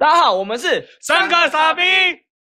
[0.00, 1.82] 大家好，我们是三个傻逼，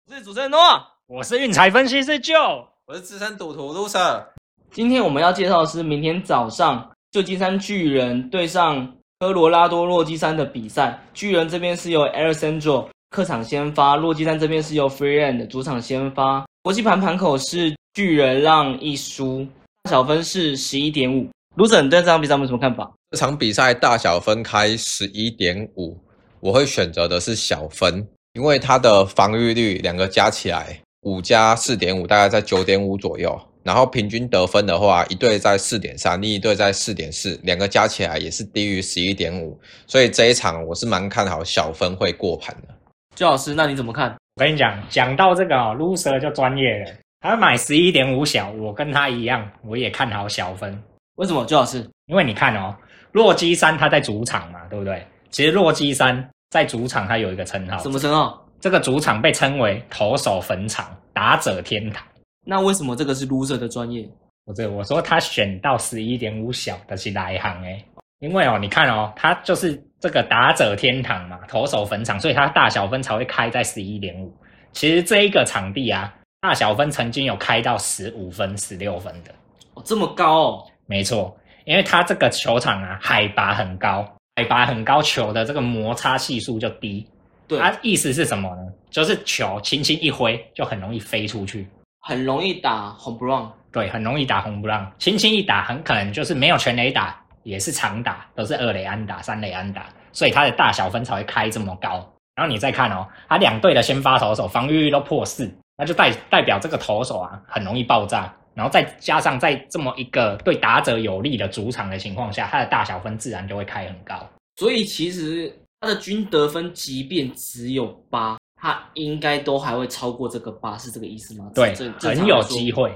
[0.05, 0.87] 我是主持人诺瓦。
[1.07, 2.67] 我是运财分析师 Joe。
[2.85, 4.23] 我是资深赌徒 Loser，
[4.71, 11.01] 今天我们要介绍的是明天早上旧金山巨人对上科罗拉多洛基山的比赛。
[11.15, 16.45] 巨人这边是由 Alessandro 客场先发，洛基山这边是由 Freeland 主场先发。
[16.61, 19.47] 国际盘盘口是巨人让一输，
[19.89, 21.27] 小分是十一点五。
[21.55, 22.93] Loser，你对这场比赛有什么看法？
[23.09, 25.97] 这场比赛大小分开十一点五，
[26.39, 33.39] 我会选择的是小分，因为它的防御率两个加起来五加四点五，大概在九点五左右。
[33.63, 42.73] 然后平均得分的话，一队在四点三，另一队在四点四，两个加起来也是低于十一点五，所以这一场我是蛮看好小分会过盘的。
[43.13, 44.15] 周老师，那你怎么看？
[44.35, 46.91] 我跟你讲，讲到这个哦，loser 就专业了。
[47.19, 50.81] 他买十一点五小，我跟他一样，我也看好小分。
[51.15, 51.43] 为什么？
[51.43, 52.73] 周老师，因为你看哦，
[53.11, 55.05] 洛基山他在主场嘛，对不对？
[55.29, 58.43] 其实洛基山在主场他有一个称号，什么称号？
[58.59, 62.05] 这个主场被称为投手坟场、打者天堂。
[62.45, 64.07] 那为什么这个是 loser 的专业？
[64.45, 67.83] 不是，我说他选到十一点五小的是哪一行哎？
[68.19, 74.33] 因为哦，你看哦，他就是这个打者天堂嘛，投手坟场，所以他大小分才会开在十一点五。
[74.71, 79.31] 其实这一个场地啊，大小分曾经有开到十五分、十六分的，
[79.73, 80.67] 哦，这么高哦。
[80.87, 87.03] 没错，因为它这个球场啊，海拔很高，海拔很高，球的这个摩擦系数就低。
[87.47, 88.71] 对，它意思是什么呢？
[88.91, 91.67] 就是球轻轻一挥就很容易飞出去，
[92.01, 93.51] 很容易打红不让。
[93.71, 102.07] 对，很容易打红不让，轻轻一打很可能就是没有全垒打，也是长打，都是二垒安打、三垒安打，所以它的大小分才会开这么高。
[102.35, 108.31] 然后你再看哦，它两队的先发投手防御率都破四，那就代代表这个投手啊很容易爆炸。
[108.57, 114.27] 然后再加上在这么一个对打者有利的主场的情况下，它的大小分自然就会开很高。
[114.55, 121.51] 所以其实他的均得分即便只有八，他应该都还会超过这个八，是这个意思吗？
[121.53, 122.71] 对这，很有机。
[122.71, 122.91] 会。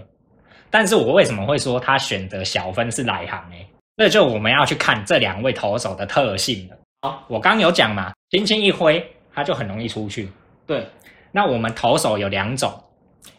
[0.72, 3.56] 但是我为什么会说他选择小分是来行呢？
[3.98, 6.78] 这就我们要去看这两位投手的特性了。
[7.04, 10.32] 好，我刚有讲嘛，轻轻一挥，他就很容易出去。
[10.66, 10.88] 对，
[11.32, 12.74] 那我们投手有两种，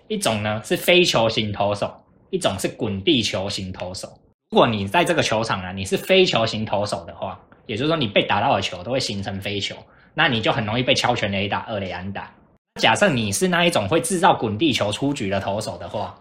[0.08, 2.01] 一种呢是非球型投手，
[2.32, 4.08] 一种是滚地球型投手。
[4.50, 9.76] 如果你在这个球场啊，你是飞球型投手的话，也就是说你被打到的球都会形成飞球，
[10.14, 12.32] 那你就很容易被敲全垒打、二垒安打。
[12.80, 16.18] 假设你是那一种会制造滚地球出局的投手的话，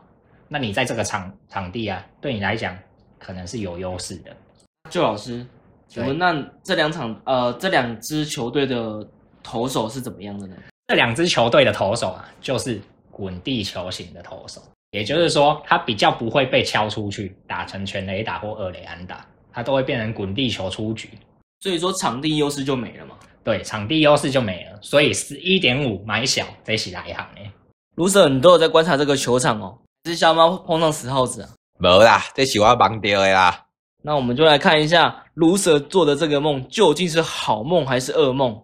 [0.49, 2.77] 那你在这个场场地啊，对你来讲
[3.17, 4.35] 可能是有优势的。
[4.89, 5.45] 周老师，
[5.87, 9.07] 请对问那这两场呃这两支球队的
[9.41, 10.57] 投手是怎么样的呢？
[10.87, 21.09] 这两支球队的投手啊，就是滚地球型的投手，也就是说，他比较不会被敲出去，打成全垒打或二垒安打，他都会变成滚地球出局。
[21.61, 23.15] 所以说场地优势就没了嘛。
[23.43, 27.49] 对，场地优势就没了，所以十一点五买小，这是来一行诶。
[27.95, 31.49] 卢 Sir，你都有在观察这个球场哦，还是小猫碰上死耗子啊？
[31.79, 33.65] 没啦，这是我盲掉的啦。
[34.03, 38.61] 那我们就来看一下卢 Sir 做的这个梦究竟是好梦还是噩梦。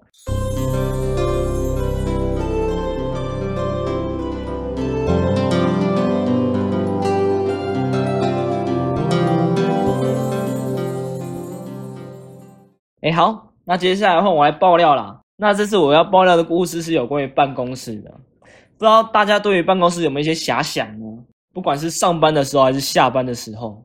[13.08, 15.22] 哎，好，那接下来换我来爆料啦。
[15.38, 18.12] 那这次我要爆料的故事是有关于办公室的，
[18.78, 21.06] 不知道大家对于办公室有没有一些遐想呢？
[21.54, 23.82] 不管是上班的时候还是下班的时候，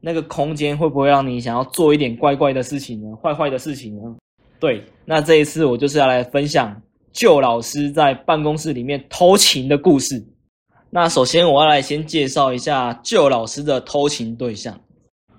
[0.00, 3.16] 那个空间会不会让你想要做一点怪怪的事情呢？
[3.20, 4.14] 坏坏的事情呢？
[4.60, 10.24] 对，那这一次我就是要来分享旧老师在办公室里面偷情的故事。
[10.90, 14.78] 那首先我要来先介绍一下旧老师的偷情对象，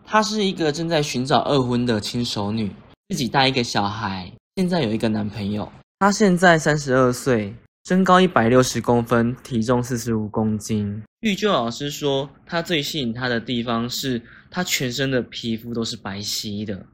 [0.04, 2.72] 她是一个正在寻找二婚的轻熟女，
[3.12, 5.70] 自己带一个小孩，现在有一个男朋友。
[6.00, 11.04] 她现在三十二岁，身高一百六十公分，体重四十五公斤。
[11.22, 16.86] 据旧老师说，她最吸引她的地方是她全身的皮肤都是白皙的，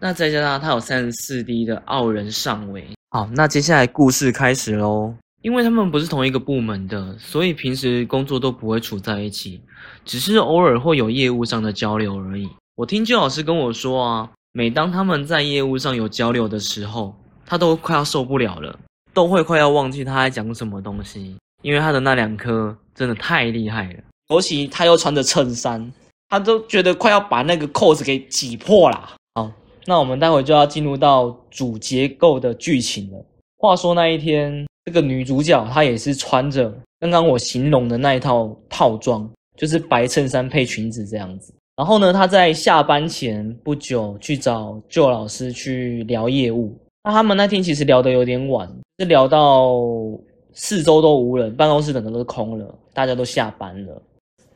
[0.00, 2.88] 那再加上她有三十四 D 的傲人上围。
[3.10, 5.14] 好，那接下来故事开始喽。
[5.42, 9.60] 因为他们不是同一个部门的，所以平时工作都不会处在一起，
[10.06, 12.48] 只是偶尔会有业务上的交流而已。
[12.76, 17.14] 我听旧老师跟我说啊，每当他们在业务上有交流的时候，
[17.44, 18.74] 他都快要受不了了，
[19.12, 23.98] 都会快要忘记他在讲什么东西，因为他的那两颗真的太厉害了。
[24.30, 25.92] 尤其他又穿着衬衫，
[26.30, 29.14] 他都觉得快要把那个扣子给挤破啦。
[29.34, 29.52] 好，
[29.84, 33.22] 那我们待会就要进入到主结构的剧情了。
[33.58, 41.52] 话说那一天，这个女主角她也是穿着刚刚我形容的那一套套装，就是白衬衫配裙子这样子。
[41.76, 46.74] 然后呢，他在下班前不久去找旧老师去聊业务。
[47.04, 48.66] 那他们那天其实聊得有点晚，
[48.98, 49.74] 是聊到
[50.52, 54.02] 四周都无人，办公室整个都是空了，大家都下班了。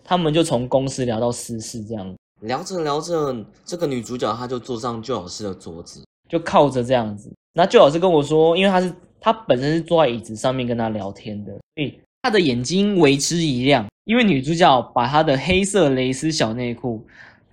[0.02, 7.31] 他们就从公司聊到私事，这样聊着聊着，这个女主角她就坐上旧老师的桌子，就靠着这样子。
[7.52, 17.05] 那旧老师跟我说，因为他是他本身是坐在椅子上面跟他聊天的，所以他的眼睛为之一亮，因为女主角把她的黑色蕾丝小内裤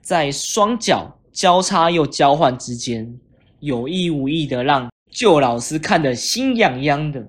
[0.01, 3.17] 在双脚交叉又交换之间，
[3.61, 7.25] 有意无意的让旧老师看得心痒痒的。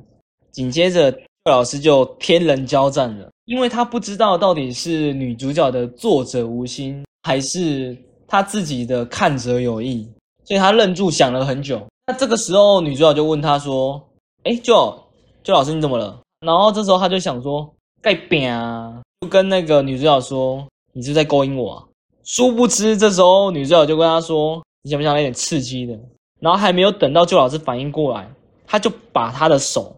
[0.51, 3.29] 紧接着，旧老师就天人交战了。
[3.45, 7.97] 因为他不知道到底是女主角的作者无心，还是
[8.27, 10.07] 他自己的看者有意，
[10.45, 11.81] 所以他愣住想了很久。
[12.09, 14.03] 那这个时候，女主角就问他说
[14.45, 15.03] ：“哎，旧
[15.43, 17.69] 旧老师你怎么了？”然后这时候他就想说
[18.01, 21.85] ：“盖饼啊！”就跟那个女主角说：“你是在勾引我？”啊？”
[22.25, 25.99] 殊不知这时候女主角就跟他说：“你想不想来点刺激的？”
[26.41, 28.31] 然后还没有等到旧老师反应过来，
[28.67, 29.97] 他就把他的手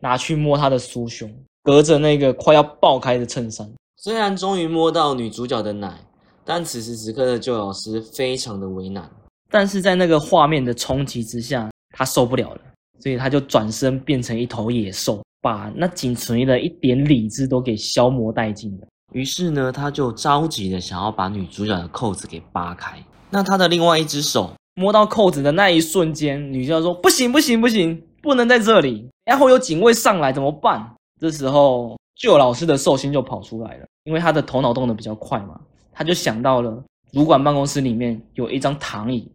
[0.00, 1.32] 拿去摸他的酥胸。
[1.62, 6.00] 隔着那个快要爆开的衬衫，虽然终于摸到女主角的奶，
[6.42, 9.08] 但此时此刻的旧老师非常的为难。
[9.50, 12.60] 但是在那个画面的冲击之下，他受不了了，
[13.00, 18.86] 所以他就转身变成一头野兽，把那仅存的一点理智都给消磨殆尽了。
[19.14, 23.02] 于是呢，他就着急的想要把女主角的扣子给扒开。
[23.30, 30.86] 那他的另外一只手摸到扣子的那一瞬间，女主角说：“不行，不行，不行，不能在这里，然后有警卫上来怎么办？”
[31.18, 35.58] 这时候，旧老师的寿星就跑出来了，因为他的头脑动得比较快嘛，
[35.90, 39.26] 他就想到了主管办公室里面有一张躺椅，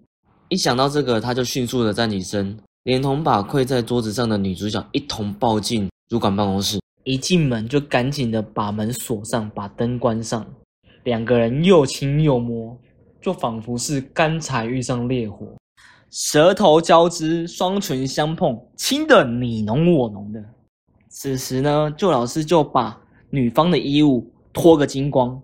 [0.49, 6.79] 一想到这个，他就迅速的站起身，连同把跪在桌子上的女主角一同抱进主管办公室。
[7.05, 10.45] 一进门就赶紧的把门锁上，把灯关上，
[11.05, 12.77] 两个人又亲又摸，
[13.19, 15.47] 就仿佛是干柴遇上烈火，
[16.11, 20.39] 舌头交织，双唇相碰，亲的你侬我侬的。
[21.09, 23.01] 此时呢，旧老师就把
[23.31, 25.41] 女方的衣物脱个精光，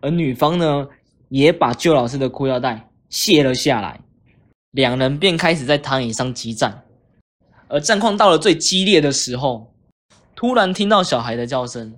[0.00, 0.88] 而女方呢，
[1.28, 4.00] 也把旧老师的裤腰带卸了下来，
[4.72, 6.82] 两人便开始在躺椅上激战。
[7.68, 9.72] 而战况到了最激烈的时候，
[10.44, 11.90] 突然听到小孩的叫声，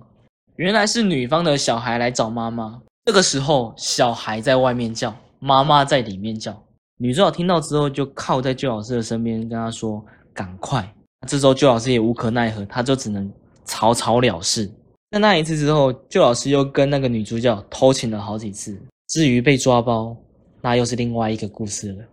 [0.55, 2.81] 原来是女方的小孩来找妈妈。
[3.03, 6.57] 这个时候，小孩在外面叫，妈妈在里面叫。
[6.97, 10.01] 女主角听到之后，就靠在旧老师的身边，跟他说
[10.33, 10.89] ：“赶快。”
[11.27, 13.29] 这时候，旧老师也无可奈何，他就只能
[13.65, 14.65] 草草了事。
[15.11, 18.79] 在那一次之后，旧老师又跟那个女主角偷情了好几次。
[19.09, 20.15] 至于被抓包，
[20.61, 22.05] 那又是另外一个故事了。